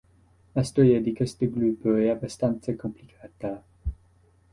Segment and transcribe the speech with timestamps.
[0.53, 3.61] La storia di questo gruppo è abbastanza complicata.